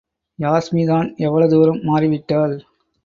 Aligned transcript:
யாஸ்மிதான் 0.39 1.15
எவ்வளவு 1.17 1.51
தூரம் 1.51 1.81
மாறிவிட்டாள்? 1.83 2.55